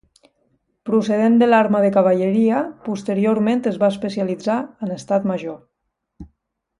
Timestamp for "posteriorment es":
2.89-3.77